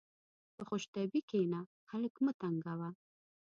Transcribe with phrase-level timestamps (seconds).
[0.55, 2.89] په خوشطبعي کښېنه، خلق مه تنګوه.